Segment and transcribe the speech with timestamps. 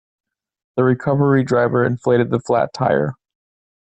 [0.77, 3.13] The recovery driver inflated the flat tire.